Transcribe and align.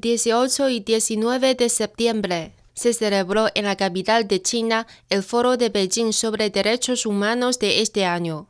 El 0.00 0.02
18 0.02 0.70
y 0.70 0.80
19 0.80 1.54
de 1.56 1.68
septiembre 1.68 2.54
se 2.72 2.94
celebró 2.94 3.48
en 3.54 3.66
la 3.66 3.76
capital 3.76 4.26
de 4.26 4.40
China 4.40 4.86
el 5.10 5.22
Foro 5.22 5.58
de 5.58 5.68
Beijing 5.68 6.14
sobre 6.14 6.48
Derechos 6.48 7.04
Humanos 7.04 7.58
de 7.58 7.82
este 7.82 8.06
año. 8.06 8.48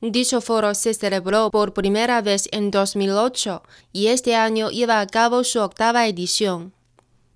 Dicho 0.00 0.40
foro 0.40 0.74
se 0.74 0.94
celebró 0.94 1.50
por 1.50 1.74
primera 1.74 2.22
vez 2.22 2.48
en 2.50 2.70
2008 2.70 3.62
y 3.92 4.06
este 4.06 4.34
año 4.34 4.70
lleva 4.70 5.00
a 5.00 5.06
cabo 5.06 5.44
su 5.44 5.60
octava 5.60 6.06
edición. 6.06 6.72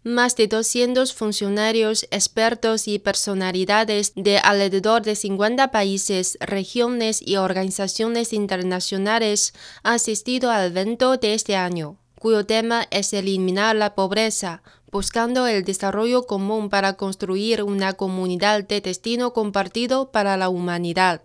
Más 0.05 0.37
de 0.37 0.47
200 0.47 1.13
funcionarios, 1.13 2.05
expertos 2.11 2.89
y 2.89 2.99
personalidades 2.99 4.15
de 4.17 4.39
alrededor 4.39 5.03
de 5.03 5.17
50 5.17 5.71
países, 5.71 6.39
regiones 6.41 7.21
y 7.21 7.37
organizaciones 7.37 8.33
internacionales 8.33 9.53
han 9.83 9.97
asistido 9.97 10.51
al 10.51 10.69
evento 10.69 11.19
de 11.19 11.35
este 11.35 11.57
año 11.57 11.99
cuyo 12.25 12.47
tema 12.47 12.87
es 12.91 13.13
eliminar 13.13 13.77
la 13.77 13.95
pobreza, 13.95 14.63
buscando 14.91 15.47
el 15.47 15.63
desarrollo 15.63 16.27
común 16.27 16.71
para 16.71 16.95
construir 16.95 17.63
una 17.63 17.93
comunidad 17.93 18.65
de 18.67 18.81
destino 18.81 19.35
compartido 19.35 20.11
para 20.11 20.39
la 20.39 20.49
humanidad. 20.49 21.21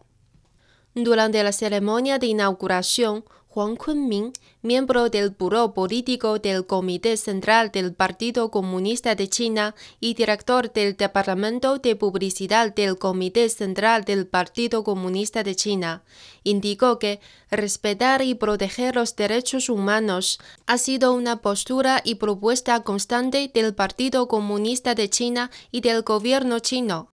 Durante 0.95 1.41
la 1.41 1.53
ceremonia 1.53 2.19
de 2.19 2.27
inauguración, 2.27 3.23
Juan 3.51 3.77
Kunming, 3.77 4.31
miembro 4.61 5.09
del 5.09 5.31
Buró 5.31 5.73
Político 5.73 6.37
del 6.37 6.67
Comité 6.67 7.17
Central 7.17 7.71
del 7.71 7.95
Partido 7.95 8.51
Comunista 8.51 9.15
de 9.15 9.27
China 9.27 9.73
y 9.99 10.13
director 10.13 10.71
del 10.71 10.95
Departamento 10.95 11.79
de 11.79 11.95
Publicidad 11.95 12.75
del 12.75 12.99
Comité 12.99 13.49
Central 13.49 14.03
del 14.03 14.27
Partido 14.27 14.83
Comunista 14.83 15.41
de 15.41 15.55
China, 15.55 16.03
indicó 16.43 16.99
que 16.99 17.21
respetar 17.49 18.21
y 18.21 18.35
proteger 18.35 18.95
los 18.95 19.15
derechos 19.15 19.69
humanos 19.69 20.39
ha 20.67 20.77
sido 20.77 21.11
una 21.13 21.41
postura 21.41 22.01
y 22.05 22.15
propuesta 22.15 22.83
constante 22.83 23.49
del 23.51 23.73
Partido 23.73 24.27
Comunista 24.27 24.93
de 24.93 25.09
China 25.09 25.49
y 25.71 25.81
del 25.81 26.03
gobierno 26.03 26.59
chino 26.59 27.09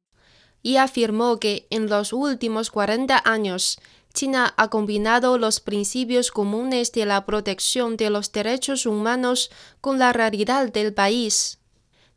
y 0.66 0.78
afirmó 0.78 1.38
que 1.38 1.68
en 1.70 1.88
los 1.88 2.12
últimos 2.12 2.72
40 2.72 3.22
años 3.24 3.78
China 4.16 4.54
ha 4.56 4.68
combinado 4.70 5.36
los 5.36 5.60
principios 5.60 6.30
comunes 6.30 6.90
de 6.90 7.04
la 7.04 7.26
protección 7.26 7.98
de 7.98 8.08
los 8.08 8.32
derechos 8.32 8.86
humanos 8.86 9.50
con 9.82 9.98
la 9.98 10.14
realidad 10.14 10.72
del 10.72 10.94
país. 10.94 11.58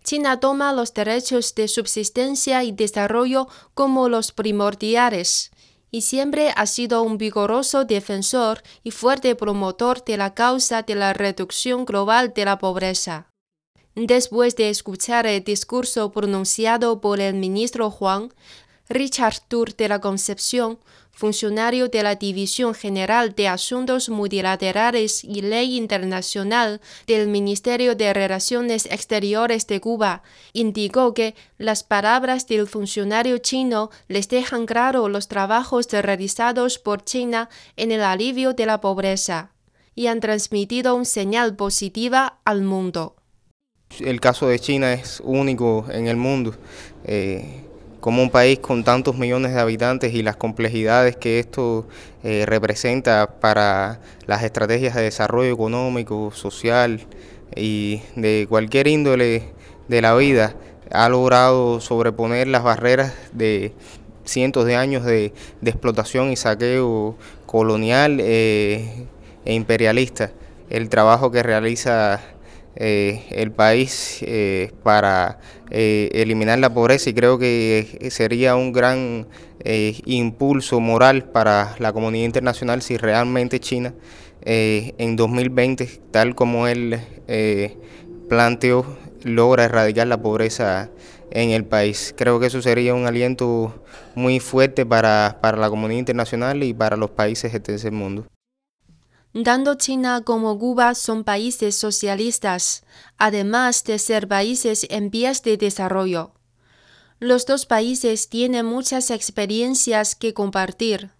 China 0.06 0.40
toma 0.40 0.72
los 0.72 0.94
derechos 0.94 1.56
de 1.56 1.68
subsistencia 1.68 2.64
y 2.64 2.72
desarrollo 2.72 3.50
como 3.74 4.08
los 4.08 4.32
primordiales 4.32 5.52
y 5.92 6.04
siempre 6.04 6.54
ha 6.56 6.68
sido 6.68 7.04
un 7.04 7.18
vigoroso 7.18 7.84
defensor 7.84 8.64
y 8.82 8.92
fuerte 8.92 9.36
promotor 9.36 10.02
de 10.06 10.16
la 10.16 10.34
causa 10.34 10.84
de 10.84 10.96
la 10.96 11.12
reducción 11.12 11.84
global 11.84 12.32
de 12.34 12.46
la 12.46 12.60
pobreza. 12.60 13.28
Después 13.96 14.56
de 14.56 14.70
escuchar 14.70 15.28
el 15.28 15.44
discurso 15.44 16.14
pronunciado 16.14 17.02
por 17.02 17.20
el 17.20 17.34
ministro 17.34 17.90
Huang, 17.90 18.32
Richard 18.88 19.42
Tour 19.50 19.76
de 19.76 19.90
la 19.90 20.00
Concepción, 20.00 20.80
funcionario 21.20 21.90
de 21.90 22.02
la 22.02 22.16
División 22.16 22.74
General 22.74 23.36
de 23.36 23.50
Asuntos 23.50 24.08
Multilaterales 24.08 25.26
y 25.26 25.42
Ley 25.42 25.76
Internacional 25.76 26.80
del 27.08 27.28
Ministerio 27.28 27.94
de 27.94 28.14
Relaciones 28.14 28.86
Exteriores 28.86 29.68
de 29.68 29.82
Cuba, 29.82 30.24
indicó 30.54 31.14
que 31.14 31.36
las 31.58 31.84
palabras 31.84 32.48
del 32.48 32.68
funcionario 32.68 33.38
chino 33.40 33.90
les 34.08 34.30
dejan 34.30 34.66
claro 34.66 35.10
los 35.10 35.28
trabajos 35.28 35.88
realizados 35.92 36.80
por 36.80 37.04
China 37.04 37.50
en 37.76 37.92
el 37.92 38.02
alivio 38.02 38.54
de 38.54 38.66
la 38.66 38.80
pobreza 38.80 39.52
y 39.96 40.08
han 40.08 40.22
transmitido 40.22 40.96
un 40.96 41.06
señal 41.06 41.58
positiva 41.58 42.40
al 42.46 42.62
mundo. 42.62 43.18
El 44.00 44.22
caso 44.22 44.48
de 44.48 44.58
China 44.60 44.94
es 44.94 45.22
único 45.26 45.86
en 45.92 46.08
el 46.08 46.16
mundo. 46.16 46.56
Eh, 47.04 47.66
como 48.00 48.22
un 48.22 48.30
país 48.30 48.60
con 48.60 48.84
tantos 48.84 49.18
millones 49.18 49.54
de 49.54 49.60
habitantes 49.60 50.14
y 50.14 50.24
las 50.24 50.38
complejidades 50.38 51.16
que 51.16 51.40
esto 51.40 51.88
eh, 52.24 52.46
representa 52.46 53.40
para 53.40 54.00
las 54.26 54.44
estrategias 54.44 54.96
de 54.96 55.04
desarrollo 55.04 55.54
económico, 55.54 56.32
social 56.32 57.02
y 57.56 58.02
de 58.16 58.46
cualquier 58.48 58.88
índole 58.88 59.44
de 59.88 60.02
la 60.02 60.16
vida, 60.16 60.56
ha 60.92 61.10
logrado 61.10 61.82
sobreponer 61.82 62.48
las 62.48 62.64
barreras 62.64 63.14
de 63.32 63.74
cientos 64.24 64.66
de 64.66 64.76
años 64.76 65.04
de, 65.04 65.34
explotación 65.64 66.32
y 66.32 66.36
saqueo 66.36 67.18
colonial 67.46 68.20
eh, 68.22 69.06
e 69.46 69.54
imperialista. 69.54 70.32
El 70.70 70.90
trabajo 70.90 71.32
que 71.32 71.42
realiza 71.42 72.22
eh, 72.76 73.26
el 73.32 73.52
país 73.52 74.20
eh, 74.22 74.72
para 74.84 75.40
eh, 75.72 76.10
eliminar 76.14 76.60
la 76.60 76.74
pobreza 76.74 77.10
y 77.10 77.14
creo 77.14 77.38
que 77.38 78.08
sería 78.12 78.56
un 78.56 78.72
gran 78.72 79.28
impulso 80.06 80.80
moral 80.80 81.26
para 81.26 81.76
la 81.80 81.92
comunidad 81.92 82.24
internacional 82.26 82.82
si 82.82 82.96
realmente 82.96 83.60
China 83.60 83.94
en 84.46 85.16
2020, 85.18 86.00
tal 86.12 86.34
como 86.34 86.66
él 86.66 86.98
planteó, 88.30 88.86
logra 89.24 89.66
erradicar 89.66 90.08
la 90.08 90.22
pobreza 90.22 90.90
en 91.32 91.50
el 91.50 91.66
país. 91.66 92.16
Creo 92.18 92.40
que 92.40 92.48
eso 92.48 92.62
sería 92.62 92.94
un 92.94 93.06
aliento 93.06 93.84
muy 94.16 94.40
fuerte 94.40 94.86
para, 94.86 95.40
para 95.42 95.58
la 95.58 95.70
comunidad 95.70 96.00
internacional 96.00 96.64
y 96.64 96.74
para 96.74 96.96
los 96.96 97.10
países 97.10 97.52
de 97.62 97.76
ese 97.76 97.92
mundo. 97.92 98.26
Dando 99.34 99.76
China 99.76 100.22
como 100.26 100.58
Cuba 100.58 100.96
son 100.96 101.24
países 101.24 101.76
socialistas, 101.76 102.84
además 103.20 103.84
de 103.84 104.00
ser 104.00 104.28
países 104.28 104.88
en 104.90 105.12
vías 105.12 105.44
de 105.44 105.56
desarrollo. 105.56 106.32
Los 107.20 107.46
dos 107.46 107.68
países 107.68 108.30
tienen 108.30 108.66
muchas 108.66 109.12
experiencias 109.12 110.16
que 110.16 110.34
compartir. 110.34 111.12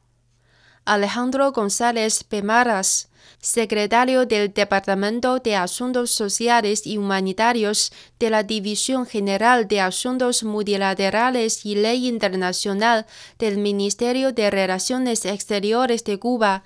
Alejandro 0.86 1.52
González 1.52 2.24
Pemaras, 2.24 3.10
secretario 3.42 4.26
del 4.26 4.52
Departamento 4.54 5.38
de 5.38 5.56
Asuntos 5.56 6.10
Sociales 6.10 6.88
y 6.88 6.98
Humanitarios 6.98 7.92
de 8.18 8.32
la 8.32 8.42
División 8.42 9.06
General 9.06 9.68
de 9.68 9.82
Asuntos 9.82 10.44
Multilaterales 10.44 11.64
y 11.64 11.76
Ley 11.76 12.08
Internacional 12.08 13.06
del 13.38 13.60
Ministerio 13.60 14.32
de 14.32 14.50
Relaciones 14.50 15.26
Exteriores 15.26 16.04
de 16.06 16.18
Cuba, 16.18 16.64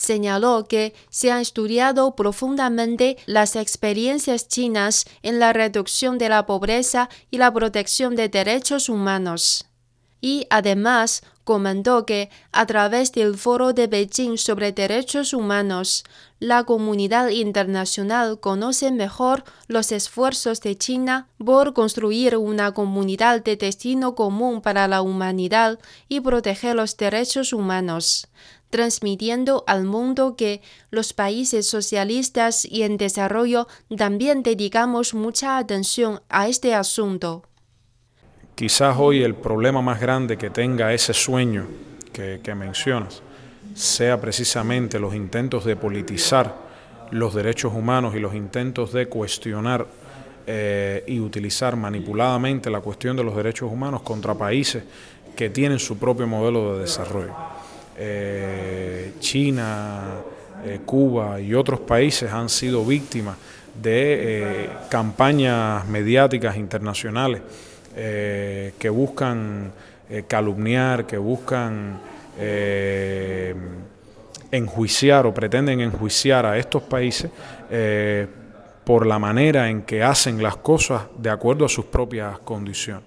señaló 0.00 0.64
que 0.66 0.94
se 1.10 1.30
han 1.30 1.40
estudiado 1.40 2.16
profundamente 2.16 3.18
las 3.26 3.54
experiencias 3.54 4.48
chinas 4.48 5.04
en 5.22 5.38
la 5.38 5.52
reducción 5.52 6.16
de 6.16 6.30
la 6.30 6.46
pobreza 6.46 7.10
y 7.30 7.36
la 7.36 7.52
protección 7.52 8.16
de 8.16 8.28
derechos 8.28 8.88
humanos. 8.88 9.69
Y 10.20 10.46
además 10.50 11.22
comentó 11.44 12.06
que 12.06 12.30
a 12.52 12.66
través 12.66 13.12
del 13.12 13.36
Foro 13.36 13.72
de 13.72 13.86
Beijing 13.86 14.36
sobre 14.36 14.72
Derechos 14.72 15.32
Humanos, 15.32 16.04
la 16.38 16.64
comunidad 16.64 17.28
internacional 17.28 18.38
conoce 18.38 18.92
mejor 18.92 19.44
los 19.66 19.92
esfuerzos 19.92 20.60
de 20.60 20.76
China 20.76 21.28
por 21.44 21.74
construir 21.74 22.36
una 22.36 22.72
comunidad 22.72 23.42
de 23.42 23.56
destino 23.56 24.14
común 24.14 24.60
para 24.60 24.86
la 24.88 25.02
humanidad 25.02 25.78
y 26.08 26.20
proteger 26.20 26.76
los 26.76 26.96
derechos 26.96 27.52
humanos 27.52 28.28
transmitiendo 28.70 29.64
al 29.66 29.84
mundo 29.84 30.36
que 30.36 30.62
los 30.90 31.12
países 31.12 31.68
socialistas 31.68 32.64
y 32.64 32.82
en 32.82 32.96
desarrollo 32.96 33.66
también 33.96 34.42
dedicamos 34.42 35.12
mucha 35.12 35.58
atención 35.58 36.22
a 36.28 36.48
este 36.48 36.74
asunto. 36.74 37.49
Quizás 38.60 38.94
hoy 38.98 39.22
el 39.22 39.36
problema 39.36 39.80
más 39.80 39.98
grande 39.98 40.36
que 40.36 40.50
tenga 40.50 40.92
ese 40.92 41.14
sueño 41.14 41.66
que, 42.12 42.54
mencionas 42.54 43.22
sea 43.72 44.20
precisamente 44.20 44.98
los 44.98 45.14
intentos 45.14 45.64
de 45.64 45.76
politizar 45.76 46.54
los 47.10 47.34
derechos 47.34 47.72
humanos 47.72 48.14
y 48.14 48.20
los 48.20 48.34
intentos 48.34 48.92
de 48.92 49.06
cuestionar 49.06 49.86
eh, 50.46 51.02
y 51.06 51.20
utilizar 51.20 51.74
manipuladamente 51.74 52.68
la 52.68 52.82
cuestión 52.82 53.16
de 53.16 53.24
los 53.24 53.34
derechos 53.34 53.72
humanos 53.72 54.02
contra 54.02 54.34
países 54.34 54.84
que 55.34 55.48
tienen 55.48 55.78
su 55.78 55.96
propio 55.96 56.26
modelo 56.26 56.74
de 56.74 56.82
desarrollo. 56.82 57.34
China, 59.20 60.16
Cuba 60.84 61.40
y 61.40 61.54
otros 61.54 61.80
países 61.80 62.30
han 62.30 62.50
sido 62.50 62.84
víctimas 62.84 63.38
de 63.80 64.68
campañas 64.90 65.88
mediáticas 65.88 66.58
internacionales 66.58 67.40
que 67.94 68.88
buscan 68.88 69.72
calumniar, 70.28 71.06
que 71.06 71.18
buscan 71.18 72.00
enjuiciar 74.50 75.26
o 75.26 75.34
pretenden 75.34 75.80
enjuiciar 75.80 76.46
a 76.46 76.58
estos 76.58 76.82
países 76.82 77.30
eh, 77.70 78.26
por 78.84 79.06
la 79.06 79.18
manera 79.18 79.68
en 79.68 79.82
que 79.82 80.02
hacen 80.02 80.42
las 80.42 80.56
cosas 80.56 81.02
de 81.16 81.30
acuerdo 81.30 81.64
a 81.64 81.68
sus 81.68 81.84
propias 81.84 82.38
condiciones. 82.40 83.04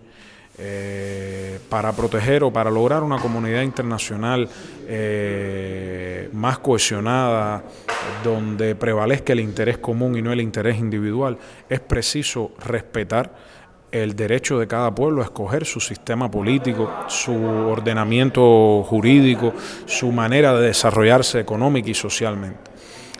Eh, 0.56 1.60
para 1.68 1.92
proteger 1.94 2.44
o 2.44 2.54
para 2.54 2.70
lograr 2.70 3.02
una 3.02 3.18
comunidad 3.18 3.64
internacional 3.64 4.48
eh, 4.88 6.30
más 6.32 6.60
cohesionada, 6.60 7.64
donde 8.24 8.76
prevalezca 8.76 9.34
el 9.34 9.40
interés 9.40 9.80
común 9.80 10.16
y 10.16 10.22
no 10.22 10.32
el 10.32 10.42
interés 10.42 10.78
individual, 10.78 11.40
es 11.68 11.80
preciso 11.80 12.52
respetar 12.64 13.34
el 13.94 14.16
derecho 14.16 14.60
de 14.60 14.68
cada 14.68 14.94
pueblo 14.94 15.22
a 15.22 15.26
escoger 15.26 15.66
su 15.66 15.80
sistema 15.80 16.30
político, 16.30 16.92
su 17.08 17.32
ordenamiento 17.32 18.84
jurídico, 18.84 19.54
su 19.86 20.12
manera 20.12 20.56
de 20.56 20.66
desarrollarse 20.68 21.40
económica 21.40 21.92
y 21.92 21.94
socialmente. 21.94 22.72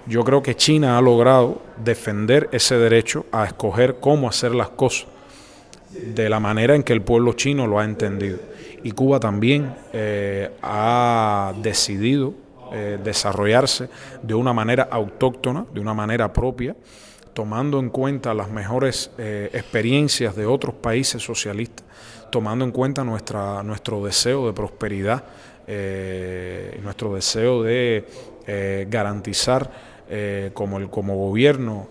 Yo 0.08 0.24
creo 0.24 0.42
que 0.42 0.56
China 0.56 0.98
ha 0.98 1.02
logrado 1.02 1.62
defender 1.78 2.50
ese 2.52 2.76
derecho 2.78 3.28
a 3.32 3.46
escoger 3.46 3.98
cómo 4.00 4.28
hacer 4.28 4.56
las 4.56 4.70
cosas 4.70 5.08
de 5.92 6.28
la 6.28 6.40
manera 6.40 6.74
en 6.76 6.82
que 6.82 6.94
el 6.94 7.04
pueblo 7.04 7.34
chino 7.34 7.68
lo 7.68 7.78
ha 7.80 7.86
entendido. 7.86 8.40
Y 8.84 8.92
Cuba 8.92 9.20
también 9.20 9.76
eh, 9.94 10.50
ha 10.64 11.54
decidido 11.62 12.34
eh, 12.74 12.98
desarrollarse 13.02 13.90
de 14.24 14.34
una 14.34 14.54
manera 14.54 14.88
autóctona, 14.90 15.68
de 15.72 15.80
una 15.80 15.94
manera 15.94 16.34
propia, 16.34 16.76
tomando 17.34 17.80
en 17.80 17.90
cuenta 17.90 18.34
las 18.34 18.50
mejores 18.50 19.12
eh, 19.18 19.50
experiencias 19.54 20.36
de 20.36 20.46
otros 20.46 20.76
países 20.76 21.22
socialistas, 21.22 21.86
tomando 22.32 22.66
en 22.66 22.72
cuenta 22.72 23.04
nuestra, 23.04 23.64
nuestro 23.64 24.04
deseo 24.04 24.48
de 24.48 24.54
prosperidad, 24.54 25.24
eh, 25.68 26.80
nuestro 26.84 27.14
deseo 27.14 27.64
de 27.64 28.06
eh, 28.48 28.88
garantizar 28.90 29.94
como, 30.54 30.78
el, 30.78 30.92
como 30.92 31.16
gobierno 31.16 31.88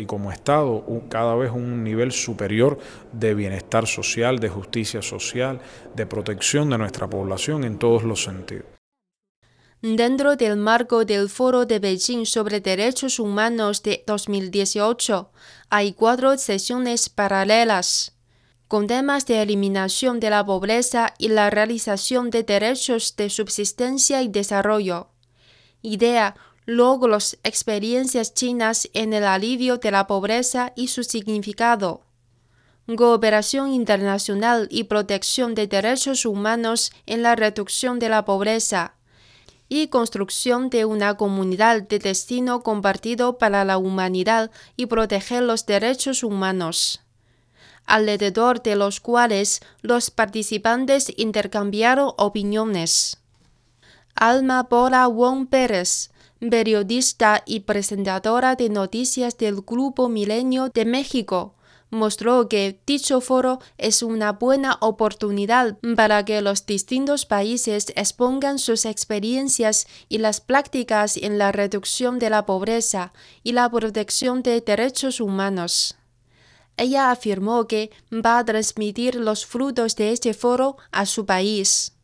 y 0.00 0.06
como 0.06 0.32
Estado 0.32 0.82
cada 1.10 1.34
vez 1.34 1.50
un 1.50 1.84
nivel 1.84 2.10
superior 2.10 2.78
de 3.12 3.34
bienestar 3.34 3.86
social, 3.86 4.38
de 4.38 4.48
justicia 4.48 5.02
social, 5.02 5.60
de 5.94 6.06
protección 6.06 6.70
de 6.70 6.78
nuestra 6.78 7.06
población 7.06 7.64
en 7.64 7.76
todos 7.76 8.02
los 8.02 8.22
sentidos. 8.22 8.75
Dentro 9.82 10.36
del 10.36 10.56
marco 10.56 11.04
del 11.04 11.28
Foro 11.28 11.66
de 11.66 11.78
Beijing 11.78 12.24
sobre 12.24 12.60
Derechos 12.60 13.18
Humanos 13.18 13.82
de 13.82 14.02
2018, 14.06 15.30
hay 15.68 15.92
cuatro 15.92 16.38
sesiones 16.38 17.10
paralelas 17.10 18.12
con 18.68 18.86
temas 18.86 19.26
de 19.26 19.42
eliminación 19.42 20.18
de 20.18 20.30
la 20.30 20.44
pobreza 20.44 21.12
y 21.18 21.28
la 21.28 21.50
realización 21.50 22.30
de 22.30 22.42
derechos 22.42 23.16
de 23.16 23.28
subsistencia 23.28 24.22
y 24.22 24.28
desarrollo. 24.28 25.10
Idea, 25.82 26.34
logros, 26.64 27.38
experiencias 27.44 28.32
chinas 28.34 28.88
en 28.94 29.12
el 29.12 29.24
alivio 29.24 29.76
de 29.76 29.90
la 29.90 30.06
pobreza 30.06 30.72
y 30.74 30.88
su 30.88 31.04
significado. 31.04 32.02
Cooperación 32.96 33.72
internacional 33.72 34.68
y 34.70 34.84
protección 34.84 35.54
de 35.54 35.66
derechos 35.66 36.24
humanos 36.24 36.92
en 37.04 37.22
la 37.22 37.36
reducción 37.36 37.98
de 37.98 38.08
la 38.08 38.24
pobreza 38.24 38.96
y 39.68 39.88
construcción 39.88 40.70
de 40.70 40.84
una 40.84 41.16
comunidad 41.16 41.82
de 41.82 41.98
destino 41.98 42.62
compartido 42.62 43.38
para 43.38 43.64
la 43.64 43.78
humanidad 43.78 44.50
y 44.76 44.86
proteger 44.86 45.42
los 45.42 45.66
derechos 45.66 46.22
humanos, 46.22 47.02
alrededor 47.84 48.62
de 48.62 48.76
los 48.76 49.00
cuales 49.00 49.60
los 49.82 50.10
participantes 50.10 51.12
intercambiaron 51.16 52.12
opiniones. 52.16 53.18
Alma 54.14 54.62
Bora 54.62 55.06
Wong 55.08 55.48
Pérez, 55.48 56.10
periodista 56.38 57.42
y 57.44 57.60
presentadora 57.60 58.54
de 58.54 58.68
noticias 58.68 59.36
del 59.36 59.62
Grupo 59.62 60.08
Milenio 60.08 60.68
de 60.68 60.84
México, 60.84 61.55
mostró 61.90 62.48
que 62.48 62.80
dicho 62.86 63.20
foro 63.20 63.60
es 63.78 64.02
una 64.02 64.32
buena 64.32 64.76
oportunidad 64.80 65.78
para 65.96 66.24
que 66.24 66.40
los 66.42 66.66
distintos 66.66 67.26
países 67.26 67.92
expongan 67.96 68.58
sus 68.58 68.84
experiencias 68.84 69.86
y 70.08 70.18
las 70.18 70.40
prácticas 70.40 71.16
en 71.16 71.38
la 71.38 71.52
reducción 71.52 72.18
de 72.18 72.30
la 72.30 72.46
pobreza 72.46 73.12
y 73.42 73.52
la 73.52 73.70
protección 73.70 74.42
de 74.42 74.60
derechos 74.60 75.20
humanos. 75.20 75.96
Ella 76.76 77.10
afirmó 77.10 77.66
que 77.66 77.90
va 78.12 78.38
a 78.38 78.44
transmitir 78.44 79.14
los 79.16 79.46
frutos 79.46 79.96
de 79.96 80.12
este 80.12 80.34
foro 80.34 80.76
a 80.92 81.06
su 81.06 81.24
país. 81.24 81.95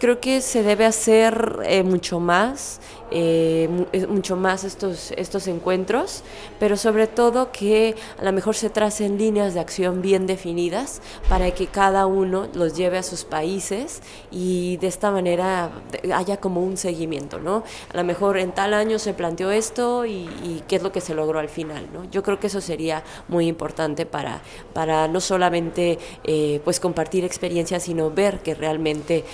Creo 0.00 0.18
que 0.18 0.40
se 0.40 0.62
debe 0.62 0.86
hacer 0.86 1.58
eh, 1.66 1.82
mucho 1.82 2.20
más, 2.20 2.80
eh, 3.10 3.68
mucho 4.08 4.34
más 4.34 4.64
estos, 4.64 5.10
estos 5.10 5.46
encuentros, 5.46 6.22
pero 6.58 6.78
sobre 6.78 7.06
todo 7.06 7.52
que 7.52 7.94
a 8.18 8.24
lo 8.24 8.32
mejor 8.32 8.54
se 8.54 8.70
tracen 8.70 9.18
líneas 9.18 9.52
de 9.52 9.60
acción 9.60 10.00
bien 10.00 10.26
definidas 10.26 11.02
para 11.28 11.50
que 11.50 11.66
cada 11.66 12.06
uno 12.06 12.48
los 12.54 12.78
lleve 12.78 12.96
a 12.96 13.02
sus 13.02 13.24
países 13.24 14.00
y 14.30 14.78
de 14.78 14.86
esta 14.86 15.10
manera 15.10 15.70
haya 16.14 16.38
como 16.38 16.62
un 16.62 16.78
seguimiento, 16.78 17.38
¿no? 17.38 17.62
A 17.92 17.96
lo 17.98 18.04
mejor 18.04 18.38
en 18.38 18.52
tal 18.52 18.72
año 18.72 18.98
se 18.98 19.12
planteó 19.12 19.50
esto 19.50 20.06
y, 20.06 20.62
qué 20.66 20.76
es 20.76 20.82
lo 20.82 20.92
que 20.92 21.02
se 21.02 21.14
logró 21.14 21.40
al 21.40 21.50
final, 21.50 21.88
¿no? 21.92 22.10
Yo 22.10 22.22
creo 22.22 22.40
que 22.40 22.46
eso 22.46 22.62
sería 22.62 23.02
muy 23.28 23.48
importante 23.48 24.06
para, 24.06 24.40
para 24.72 25.08
no 25.08 25.20
solamente 25.20 25.98
eh, 26.24 26.62
pues 26.64 26.80
compartir 26.80 27.22
experiencias, 27.24 27.82
sino 27.82 28.10
ver 28.10 28.38
que 28.40 28.54
realmente 28.54 29.24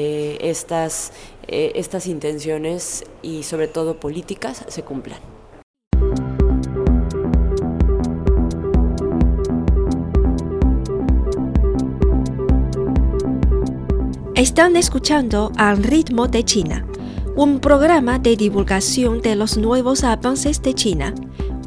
eh, 0.00 0.38
estas, 0.42 1.12
eh, 1.48 1.72
estas 1.74 2.06
intenciones 2.06 3.04
y 3.20 3.42
sobre 3.42 3.66
todo 3.66 3.98
políticas 3.98 4.64
se 4.68 4.82
cumplan. 4.84 5.18
Están 14.36 14.76
escuchando 14.76 15.50
Al 15.56 15.82
ritmo 15.82 16.28
de 16.28 16.44
China, 16.44 16.86
un 17.34 17.58
programa 17.58 18.20
de 18.20 18.36
divulgación 18.36 19.20
de 19.20 19.34
los 19.34 19.56
nuevos 19.56 20.04
avances 20.04 20.62
de 20.62 20.74
China 20.74 21.12